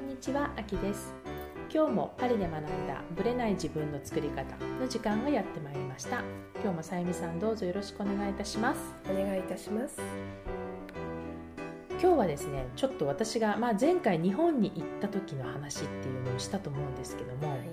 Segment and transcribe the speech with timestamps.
[0.00, 1.12] こんにちは、あきです。
[1.70, 6.22] 今日もパリで学んだブレない自分の作り方の時間がやってまいりました。
[6.62, 8.80] 今日もさゆみさんどうぞよろしくお願いいたします。
[9.10, 10.00] お願いいたします。
[11.90, 17.68] 今日はですねちょっと私が、まあ、前回日本に行った時の話っていうのをしたと思うんですけども、はい。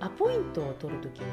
[0.00, 1.24] アポイントを取る時に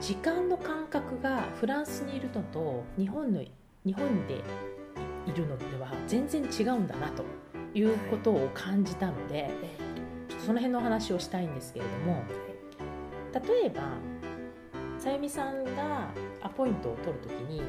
[0.00, 3.42] 時間の感覚がフランスにいるのと日本の
[3.84, 4.42] 日本で
[5.26, 7.22] いるのでは全然違うんだなと
[7.74, 9.50] いうことを感じたので、
[10.44, 12.22] その辺のお話をしたいんですけれども
[13.32, 13.82] 例えば
[14.98, 16.08] さゆみさんが
[16.40, 17.62] アポイントを取る時に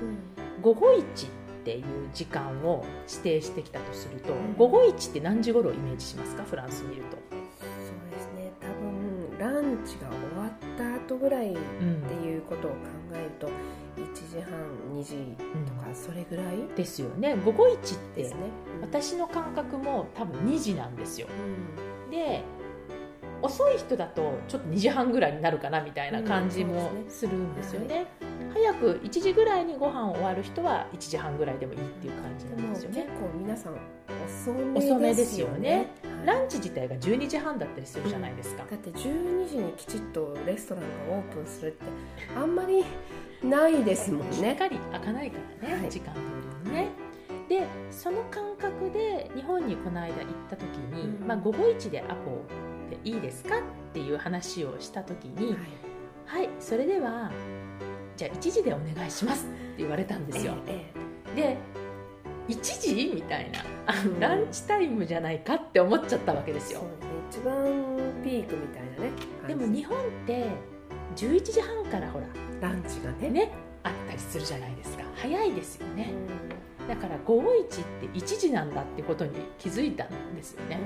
[0.62, 1.30] 午後一っ
[1.64, 4.56] ていう時間を指定してきたとすると、うん。
[4.58, 6.44] 午後一って何時頃をイメージしますか？
[6.44, 7.18] フランスにいると。
[7.30, 8.52] そうですね。
[8.62, 12.78] 多分ランチが終わった後ぐらいってうんいうことを考
[13.14, 13.52] えると1
[14.14, 14.54] 時半
[14.94, 16.68] 2時とかそれぐらい？
[16.76, 17.36] ですよね。
[17.46, 18.40] 午後一ってですね、
[18.82, 21.28] 私の感覚も多分2時なんですよ。
[22.08, 22.12] うん。
[22.12, 22.44] で
[23.42, 28.08] 遅い人だとちょっと2時半ぐらいになるかなみたいな感じもうんするんですよね,、
[28.54, 33.08] 早く1時ぐらいにご飯終わる人は1時半ぐらいでもいいっていう感じなんですよね。
[33.20, 33.78] 構皆さん
[34.76, 35.60] 遅めですよね。
[35.60, 35.76] ね。
[36.04, 36.28] はい。
[36.28, 41.86] ランチ自体が12時半だったりするじゃないですか、だって12時にきちっとレストランがオープンするって
[42.36, 42.84] あんまり
[43.44, 45.90] ないですもんしっねかり開かないからね、はい。
[45.90, 46.20] 時間通
[46.66, 47.09] りにね
[47.50, 51.28] でその感覚で日本にこの間行った時に、うん。
[51.28, 52.44] まあ、午後一でアポ
[52.90, 55.58] でいいですかっていう話をした時に、はい。
[56.26, 57.32] はい、それでは
[58.16, 60.54] じゃあ1時でお願いしますって言われたんですよ。
[60.68, 60.92] え
[61.36, 61.58] で
[62.48, 64.20] 1時みたいなあうん。
[64.20, 66.84] ランチタイムじゃないかって思っちゃったわけですよ。
[67.32, 67.54] 一番
[68.24, 69.12] ピークみたいなね
[69.48, 70.46] でも日本って
[71.16, 72.28] 11時半からほら
[72.62, 73.30] ランチがね。
[73.30, 75.04] ねあったりするじゃないですか。
[75.16, 80.80] 早いですようねんだから551って1時なんだってことに気づいたんですよね。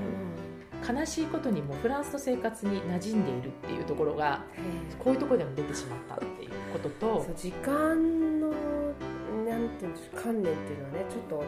[0.86, 4.60] 悲しいことにもフランスの生活に馴染んでいるっていうところがえ
[4.92, 4.94] え。
[5.02, 11.44] こういうところでも出てしまったっていうことと時間のなんていうんでしょう観念っていうのはねちょっとやっ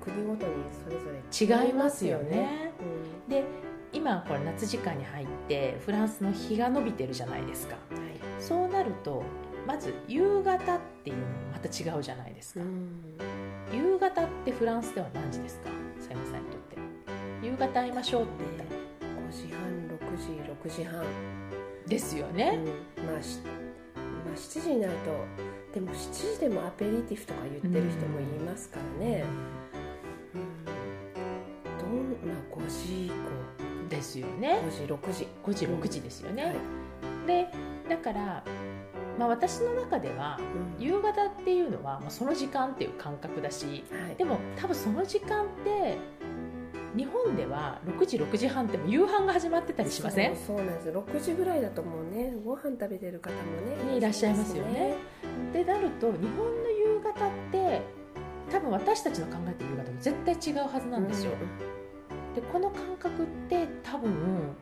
[0.00, 0.52] ぱ国ごとに
[0.82, 2.72] それぞれ違いますよね。
[3.28, 3.44] うで
[3.92, 7.76] 今これ夏時間に入ってフランスの日が伸びてるじゃないですか。
[7.94, 8.18] んはい。
[8.40, 9.22] そうなると
[9.66, 13.18] まず夕方っていうのもまた違うじゃないですか、うん
[13.72, 15.68] 夕方ってフランスでは何時ですか？
[16.00, 16.76] さゆみさんにとって。
[17.42, 18.70] 夕方会いましょうって言ったら
[19.28, 20.24] 5時半6時
[20.68, 21.04] 6時半。
[21.86, 22.36] ですようん。
[22.36, 22.58] ね、
[22.96, 23.50] まあしま
[24.32, 25.24] あ7時になると
[25.72, 29.24] でも7時でもアペリティフとか言ってる人もいますからね、
[30.34, 30.64] うん。
[31.78, 33.14] どんまあ5時以降。
[33.88, 34.60] ですよね。
[34.66, 35.26] 5時6時。
[35.42, 36.54] 5時6時ですよね、はい。
[37.26, 37.48] で
[37.88, 38.44] だから、
[39.18, 40.38] まあ、私の中では
[40.78, 40.84] うん。
[40.84, 44.16] 夕方っていうのは、まあ、その時間っていう感覚だしはい。
[44.16, 45.98] でも多分その時間って
[46.96, 50.36] 日本では6時6時半って夕飯が始まってたりしません？
[50.36, 51.04] そうそうなんですよ。
[51.06, 53.98] 6時ぐらいだともうねご飯食べてる方もねね。
[53.98, 54.96] いらっしゃいますよね。
[55.52, 57.82] でなると日本の夕方って
[58.50, 61.32] 多分私たちの考えてる夕方も絶対違うはずなんですよ、
[62.34, 64.56] でこの感覚って多分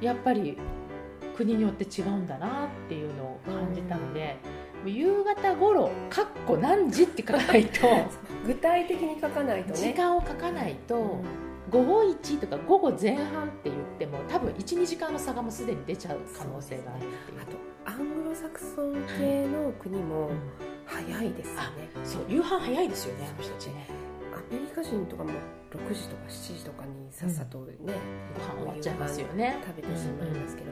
[0.00, 0.56] やっぱり
[1.36, 4.36] 国によって違うんだなっていうのを感じたので、
[4.84, 7.80] 夕方頃かっこ何時って書かないと
[8.46, 9.74] 具体的に書かないとね。
[9.76, 11.22] 時間を書かないと、うん。
[11.70, 17.40] 午後1とか午後前半って言っても多分12時間の差がもうすでに出ちゃう可能性があるっていう。
[17.40, 20.70] あとアングロサクソン系の国もうん。
[20.90, 23.86] 早いですよね、そう夕飯早いですよねあの人たちね
[24.38, 25.30] アメリカ人とかも
[25.70, 27.74] 6時とか7時とかにさっさとね、
[28.34, 29.58] ご飯終わっちゃいますよね。
[29.66, 30.70] 食べてしまいますけど、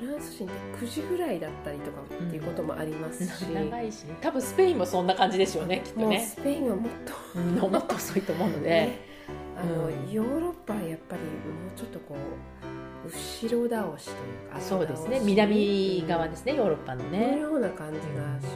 [0.00, 4.16] フランス人って9時ぐらいだったりとかっていうこともありますし、長いしね。
[4.20, 6.20] 多分スペインもそんな感じでしょうねきっとね。
[6.20, 8.98] スペインはもっと、うんもっと遅いと思うので、ね
[9.56, 10.10] あのうん。
[10.10, 11.28] ヨーロッパはやっぱりも
[11.74, 14.14] うちょっとこう後ろ倒しとい
[14.48, 15.20] うかそうですね。
[15.24, 18.04] 南側ですねヨーロッパののねような感じが
[18.40, 18.51] し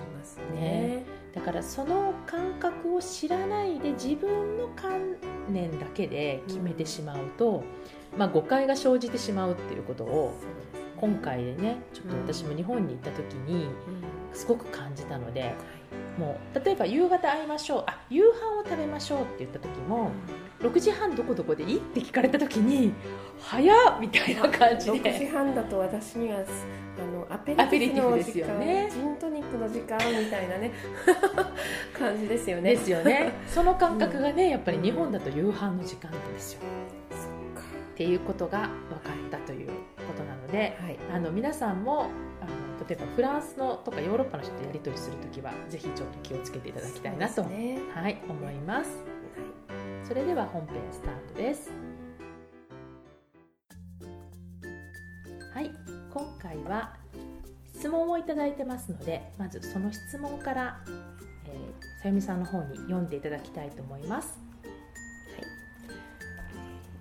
[1.46, 5.14] からその感覚を知らないで自分の観
[5.48, 7.62] 念だけで決めてしまうと、
[8.18, 10.34] まあ、誤解が生じてしまうっていうことを
[10.96, 13.70] 今回でねちょっと私も日本に行った時にうん。
[14.32, 15.52] すごく感じたのではい。
[16.18, 20.10] もう例えば夕方会いましょうあ夕飯を食べましょうって言った時も
[20.60, 21.76] 6時半どこどこでいい？
[21.76, 22.92] って聞かれた時に
[23.38, 26.42] 早っみたいな感じ6時で半だと私にはあ
[27.04, 30.72] のアペリティリティフのフですよ時間、ねジントニックの時間みたいなね。
[31.98, 32.70] 感じですよね。
[32.74, 33.32] ですよね。
[33.46, 36.60] その感覚がねやっぱり日本だと夕飯の時間なんですよ。
[37.10, 37.26] そ
[37.60, 37.68] っか。
[37.92, 39.72] っていうことが分かったというこ
[40.16, 40.98] となのではい。
[41.12, 42.06] あの皆さんも
[42.40, 47.78] あの例えばフランスのとかヨーロッパの人とやり取りするときはぜひちょっと気をつけていただきたいなと、ね。
[47.94, 48.90] はい、思います。
[48.96, 49.15] はい
[50.06, 51.68] それでは本編スタートです。
[55.52, 55.72] はい
[56.12, 56.94] 今回は
[57.74, 64.68] 質問を頂いてますのでまずその質問から、えー、さゆみさんの方に読んでいただきたいと思います、は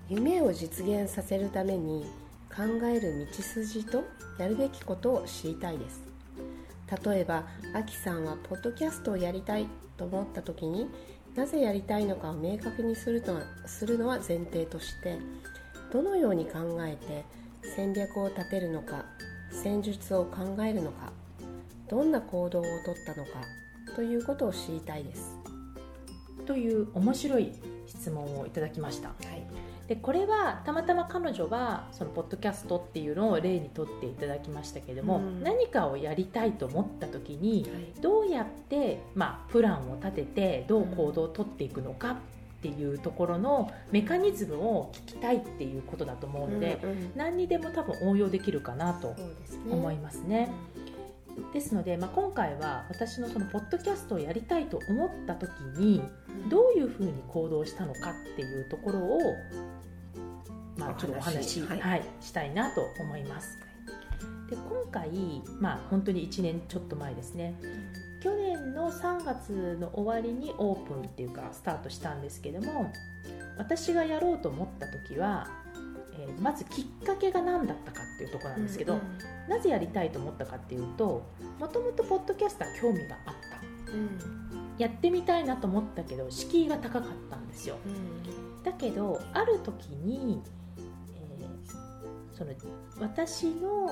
[0.10, 2.06] い、夢を実現させるために
[2.50, 4.04] 考える道筋と
[4.40, 6.02] やるべきことを知りたいです。
[7.06, 7.44] 例えば
[7.74, 9.68] あきさんはポッドキャストをやりたい
[9.98, 10.88] と思った時に
[11.36, 15.18] なぜやりたいのかを明確にするのはするのは前提として
[15.92, 17.26] どのように考えて
[17.76, 19.06] 戦略を立てるのか
[19.52, 21.12] 戦術を考えるのか
[21.90, 23.32] どんな行動をとったのか
[23.96, 25.38] ということを知りたいです。
[26.46, 27.52] という面白い
[27.88, 29.10] 質問をいただきました。
[29.10, 29.35] はい
[29.88, 35.44] でこれはたまたま彼女はそのポッドキャストっていうのを例にとっていただきましたけれども、うん。
[35.44, 38.02] 何かをやりたいと思った時にはい。
[38.02, 42.16] どうやって、まあ、プランを立ててどう行動をとっていくのかっ
[42.62, 49.16] ていうところのメカニズムを聞きたいっていうことだと思うので、うんうん何にでも多分応用できるかなと
[49.70, 50.50] 思いますね。
[51.54, 56.02] ですので、まあ、今回は私のそのポッドキャストをやりたいと思った時に
[56.50, 59.20] どういうふうに行動したのかっていうところを、
[60.78, 63.58] まあ、ちょっとお話お話はいしたいなと思います。
[64.50, 65.10] で今回、
[65.60, 67.56] まあ、本当に1年ちょっと前ですね。
[68.22, 72.92] 去年の3月の終わりにオープンっていうかスタートしたんですけども
[73.58, 75.48] 私がやろうと思った時は、
[76.20, 79.02] えーまずきっかけが何だったかっていうところなんですけど、うん
[79.48, 81.24] なぜやりたいと思ったかっていうと
[81.60, 83.34] もともとポッドキャストは興味があっ
[83.86, 83.92] た。
[83.94, 84.20] うん。
[84.78, 87.78] やってみたいなと思ったけど敷居が高かったんですよ。
[88.64, 90.42] だけどある時に、
[91.16, 92.52] えーその
[93.00, 93.88] 私の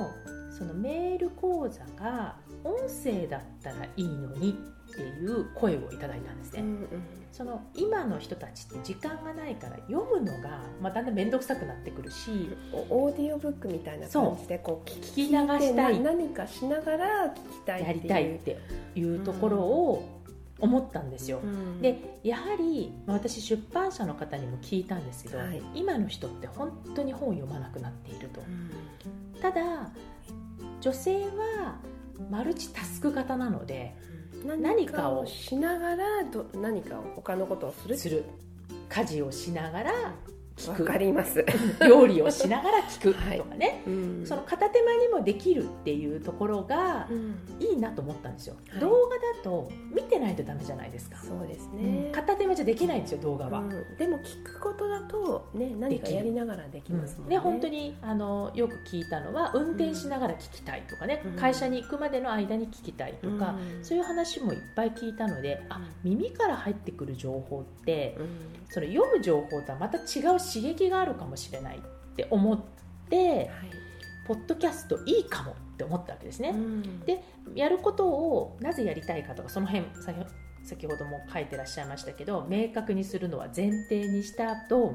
[0.51, 4.51] そのメール講座が音声だったらいいのに
[4.82, 6.87] っていう声をいただいたんですね、うんうん。
[7.31, 12.55] その今の人たちって時間がないから読むのが、まあ、だんだん面倒くさくなってくるし
[12.89, 15.99] オーディオブックみたいな感じでこう聞聞き流したい。
[15.99, 18.59] な何かしながら聞きたいやりたいって
[18.95, 20.21] いうところを
[20.59, 21.81] 思ったんですよ、うん。
[21.81, 25.61] でやはり、まあ私出版社の方にも聞いたんですけど、はい。
[25.73, 28.41] 今の人って本当に本を読まなくなっていると。
[28.41, 29.41] うん。
[29.41, 29.89] ただ
[30.79, 31.79] 女性は
[32.29, 33.95] マルチタスク型なので
[34.45, 37.97] 何かをしながらど何かを他のことをする？
[37.97, 38.23] する。
[38.89, 39.91] 家事をしながら
[40.67, 40.85] わく。
[40.85, 41.45] かります、
[41.87, 43.13] 料理をしながら聞く。
[43.13, 43.37] はい。
[43.37, 44.25] とかね、うん。
[44.25, 47.35] その片手間にもできるっていうところがうん。
[47.59, 48.79] いいなと思ったんですよ、はい。
[48.81, 52.05] 動画だと見てないとダメじゃないですか、そうですうん。
[52.05, 53.69] ね、片手間じゃできないんですよ動画は、うん。
[53.97, 61.31] でも聞くことだとね何かやりながらできますもんね、で本当にあのよく聞いたのは運転しながら聞きたいとかね、うん。
[61.35, 63.83] 会社に行くまでの間に聞きたいとか、うん。
[63.83, 68.27] そういう話もいっぱい聞いたのであ耳から入ってくる情報ってうん。
[68.69, 72.59] その読む情報とはまた違う刺激があるかもしれないって思っ
[73.09, 73.49] てはい
[74.25, 76.49] ポッドキャストいいかもって思ったわけですね。
[76.49, 76.99] うん。
[77.01, 77.23] で
[77.55, 80.25] やることをなぜやりたいかとかその辺先ほ
[80.63, 84.93] 先ほども書いてらっしゃいましたけど明確にするのは前提にした後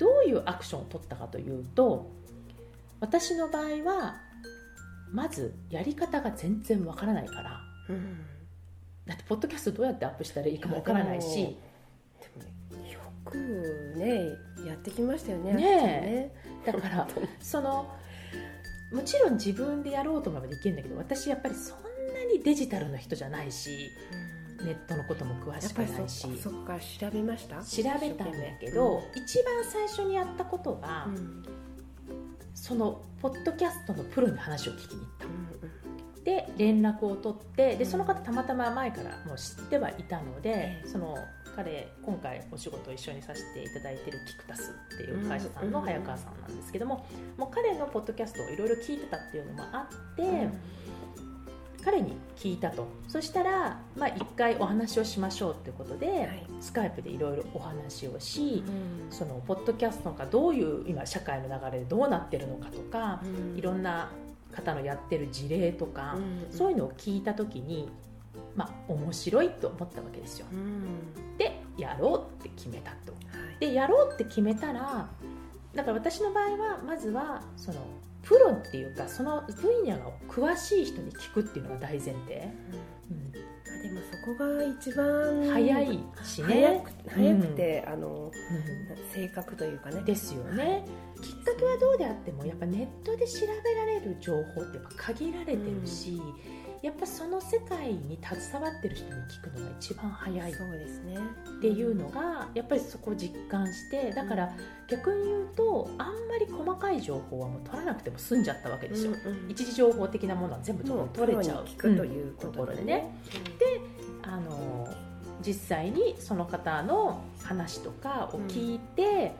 [0.00, 2.10] どういうアクションを取ったかというと
[3.00, 4.16] 私の場合は
[5.12, 7.60] まずやり方が全然わからないから。
[7.90, 8.20] うん。
[9.04, 11.58] だってポッドキャストどうやってアップしたらいいかもわからないし
[13.32, 14.30] くね
[14.66, 16.32] やってきましたよねね
[16.64, 16.72] え。
[16.72, 17.08] だから
[17.40, 17.88] その
[18.92, 21.78] もちろん自分でやろうと思えばできるんだけど私やっぱりそん
[22.14, 23.90] なにデジタルな人じゃないし
[24.62, 27.56] ネットのことも詳しくやっぱりないしそそこから調べました？
[27.64, 31.16] 調べたんだけど、一番最初にやったことが、うん。
[31.16, 31.42] うん
[32.54, 35.26] そのポッドキャストのプロに話を聞きに行った。
[35.26, 40.88] うんで連絡を取ってでその方たまたま前からもう知ってはいたので、ええ。
[40.88, 41.16] その
[41.54, 47.06] 彼今回お仕事を一緒にさせていただいてるキクタスっていう会社さんのうん早川さんなんですけども、
[47.36, 50.52] もう彼のポッドキャストをいろいろ聞いてたっていうのもあって、うん。
[51.84, 52.86] 彼に聞いたと。
[53.08, 56.46] そしたら、まあ、一回お話をしましょうっていうことで、はい。
[56.60, 59.12] スカイプでいろいろお話をし、うん。
[59.12, 63.58] そのポッドキャストがどういう今社会の流れでどうなってるのかとか、うん。
[63.58, 64.10] いろんな
[64.52, 66.56] 方のやってる事例とか、うん。
[66.56, 67.90] そういうのを聞いた時に、
[68.54, 70.46] まあ、面白いと思ったわけですよ。
[70.52, 71.38] うん。
[71.38, 73.12] でやろうって決めたと。
[73.12, 73.18] は
[73.56, 73.60] い。
[73.60, 75.08] でやろうって決めたら
[75.74, 77.80] だから私の場合はまずはその
[78.22, 82.48] プロっていうかその分野が詳しい人に聞くっていうのが大前提、
[83.10, 83.32] うん。
[83.32, 83.38] で
[83.90, 88.32] もそこが一番早いし早ねく早くて、あのうん。
[89.12, 90.02] 正確というかね。
[90.02, 90.84] ですよね。
[91.20, 96.20] きっかけはどうであってもやっぱネットで調べられる情報ってやっぱ限られてるし、
[96.82, 100.52] やっぱその世界に携わってる人に聞くのが一番早い。
[100.52, 101.16] っそうですね。
[101.60, 104.52] ていうのがやっぱりそこを実感してだから
[104.88, 109.50] 逆に言うとあんまり細かかい情報はもう取らなくても済んじゃったわけですよ、うんうん。
[109.50, 111.66] 一時情報的なものは全部取れちゃう。
[111.66, 113.14] というところでね、
[114.22, 114.88] あの
[115.44, 119.32] 実際にその方の話とかを聞いて、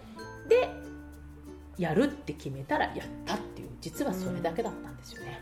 [0.48, 0.70] で
[1.78, 5.40] やるって決めたらやったっていう実はそれだけだったんですよね、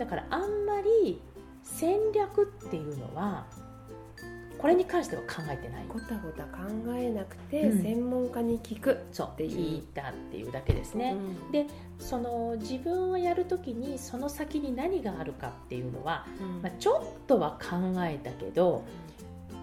[0.00, 1.20] だからあんまり
[1.62, 3.46] 戦略っていうのは
[4.56, 5.84] これに関しては考えてない。
[5.88, 6.58] ごたごた考
[6.94, 7.82] えなくて、うん。
[7.82, 9.50] 専門家に聞く、そうっていう。
[9.50, 11.52] 聞いたっていうだけですね、うん。
[11.52, 11.66] で
[11.98, 16.62] その自分をやるときにその先に何があるかっていうのは、うん。
[16.62, 18.84] まあ、ちょっとは考えたけど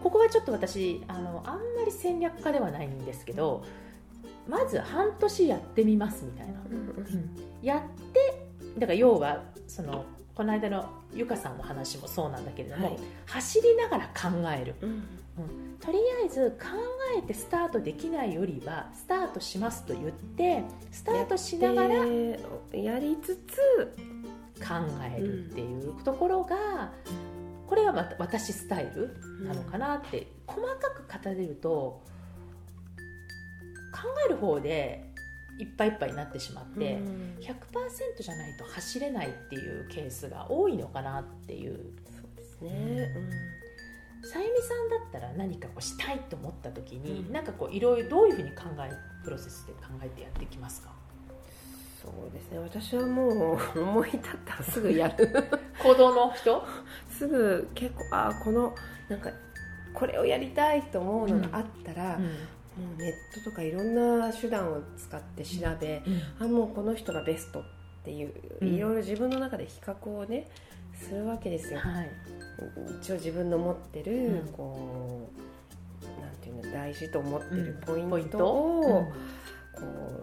[0.01, 3.63] ここはちょっと私あのあんまり戦略家ではないんですけど
[4.47, 6.53] まず半年やってみますみたいな、
[7.61, 7.81] やっ
[8.13, 8.47] て
[8.79, 10.05] だから要はその
[10.37, 12.99] この間のゆかさんの話もそうなんだけれども、はい。
[13.25, 14.75] 走りながら考える。
[14.83, 15.03] うん。
[15.79, 16.67] とりあえず考
[17.17, 23.59] えてスタートできないよりはスタートしますと言ってスタートしながらやりつつ
[25.15, 26.91] えるっていうところが
[27.67, 32.01] これがまた私スタイルなのかなって細かく語れると
[33.91, 35.06] 考える方で
[35.59, 37.37] いっぱいいっぱいになってしまって、うん。
[37.39, 41.75] 100%じゃないと走れないっていうケースが多いのかなっていう。
[42.05, 43.13] そうですね、
[44.23, 47.33] さゆみさんだったら何かこうしたいと思った時に、うん。
[47.33, 48.91] なんかこういろいろどういうふうに考え
[49.23, 50.91] プロセスで考えてやってきますか？
[52.01, 52.59] そうですね。
[52.59, 55.29] 私はもう思い立ったらすぐやる。
[55.83, 56.63] 行動の人？
[57.09, 58.73] すぐ結構あこの
[59.09, 59.31] なんか
[59.93, 62.19] これをやりたいと思うのがあったら、
[62.77, 66.03] もうネットとかいろんな手段を使って調べ、
[66.39, 67.63] あもうこの人がベストっ
[68.03, 68.67] ていう、うん。
[68.75, 70.47] いろいろ自分の中で比較をね
[70.93, 72.09] するわけですよ、はい。
[73.01, 74.47] 一応自分の持ってる、うん。
[74.49, 75.29] こ
[76.03, 78.07] うなんていうの大事と思ってるうん。
[78.07, 78.45] ポイントト？
[78.45, 79.05] を、うん。
[79.05, 79.11] こ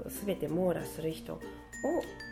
[0.07, 1.41] う全て網羅する人を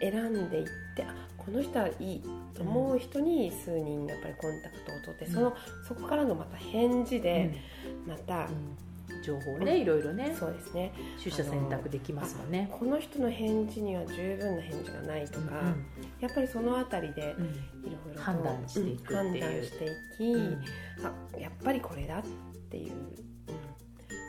[0.00, 2.22] 選んでいってあこの人はいい
[2.54, 5.32] と思う人に数人やっぱりコンタクトを取って、うん。
[5.32, 5.56] その
[5.88, 7.60] そこからのまた返事で
[8.06, 8.76] また、うん
[9.22, 10.34] 情報ねいろいろね。
[10.38, 10.92] そうですね。
[11.18, 12.68] 取捨選択できますもんね。
[12.78, 15.74] この人の返事には十分な返事がないとか、
[16.20, 17.46] やっぱりそのあたりでうん。
[17.46, 17.48] い
[17.86, 19.88] ろいろと判断していく判断してい
[20.18, 20.62] き、うん。
[21.04, 22.22] あやっぱりこれだっ
[22.70, 22.98] ていう、うん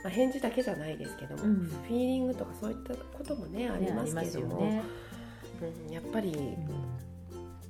[0.04, 1.56] まあ、返事だけじゃないですけども、うん。
[1.66, 4.84] フィーリングとかそういったこともねありねますけども、よね。
[5.88, 7.04] うん、やっぱりうん。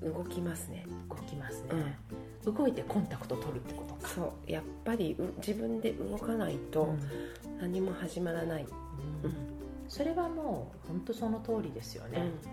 [0.04, 1.98] 動きますね、動きますね
[2.46, 4.10] 動いてコンタクト取るってことか。
[4.10, 4.52] そう。
[4.52, 7.58] やっぱりう自分で動かないとうん。
[7.60, 8.66] 何も始まらない、
[9.24, 9.34] うん。
[9.88, 12.52] それはもう本当その通りですよね、だ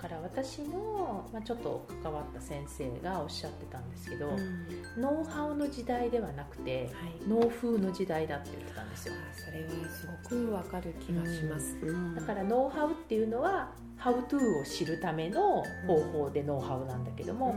[0.00, 4.66] から私の、まあ、ちょっと関わった先生がおっしゃってたんですけど、うん。
[5.00, 7.28] ノウハウの時代ではなくてはい。
[7.28, 9.14] 農風の時代だって言ってたんですよ。
[9.14, 12.14] あそれはすごくわかる気がします、うん。
[12.14, 17.54] だからノウハウっていうのは「How to」を知るための方法でノウハウなんだけども、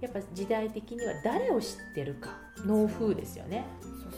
[0.00, 2.30] やっぱ時代的には誰を知ってるか
[2.64, 3.66] 農風ですよね。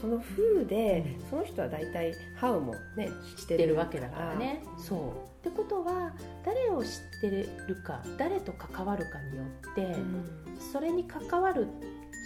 [0.00, 1.30] その風で、うん。
[1.30, 4.62] その人は大体ハウもね知ってるわけだからね。
[4.78, 7.28] そうってことは誰を知って
[7.68, 10.24] るか誰と関わるかによって、うん。
[10.72, 11.66] それに関わる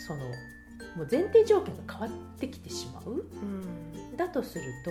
[0.06, 0.20] その
[0.96, 3.10] もう前提条件が変わってきてしまう。
[3.12, 4.16] うん。
[4.16, 4.90] だとすると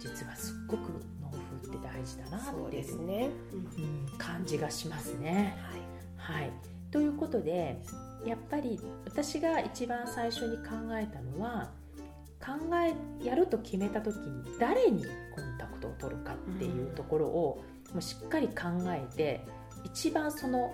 [0.00, 5.54] 実はすっごく農風って大事だなっていうね、うん感じがしますね。
[6.16, 6.40] はい。
[6.40, 6.52] はい、
[6.90, 7.82] ということで
[8.24, 11.70] やっぱり私が一番最初に考えたのは
[12.40, 15.43] 考えやると決めた時に誰にコンタク
[15.80, 18.54] トを取るかっていうところを、もうしっかり考
[18.88, 19.44] えて
[19.84, 20.72] 一番その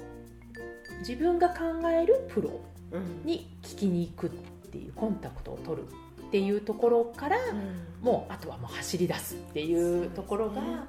[1.01, 2.61] 自分が考えるプロ
[2.93, 3.25] うん。
[3.25, 4.31] に聞きに行くっ
[4.71, 5.87] ていうコンタクトを取る
[6.27, 7.39] っていうところから
[8.01, 10.87] もうあとはもう走り出すっていうところが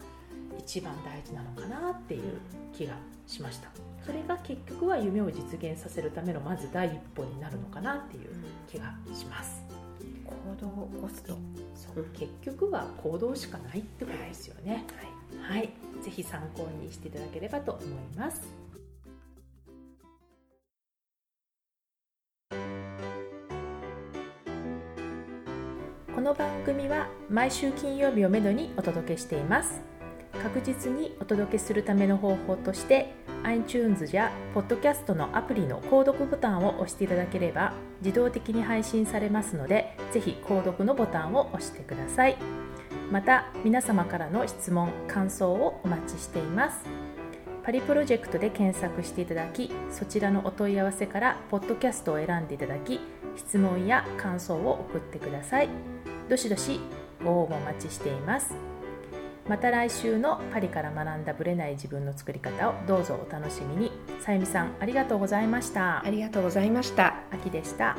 [0.58, 2.40] 一番大事なのかなっていう
[2.74, 2.94] 気が
[3.28, 3.70] しました。
[4.06, 8.30] それが結局は夢を実現させるためのまず第一歩になるのかなっていう
[8.68, 9.64] 気がします
[10.26, 11.38] 行動を起こすと、
[11.76, 12.06] そう。
[12.14, 14.86] 結局は行動しかないってことですよね。
[15.42, 15.70] はい、
[16.02, 17.88] ぜひ参考にしていただければと思い
[18.18, 18.42] ます。
[26.14, 29.91] この番組は毎週金曜日をめどにお届けしています
[30.42, 42.38] 確実にお届けするための方法として iTunes や Podcast のアプリの購読ボタンを押していただければ自動的に配信されますのでぜひ購読のボタンを押してください。
[43.12, 46.86] また皆様からの質問感想をお待ちしています。
[47.64, 53.00] パリプロジェクトで検索していただきそちらのお問い合わせからポッドキャストを選んでいただき
[53.36, 55.70] 質問や感想を送ってください。
[56.30, 56.80] どしどし
[57.24, 58.71] ご応募お待ちしています。
[59.48, 63.92] また来週のパリから学んだブレない自分の作り方をどうぞお楽しみに。
[64.20, 66.06] さゆみさんありがとうございました。
[66.06, 67.16] ありがとうございました。
[67.32, 67.98] 秋でした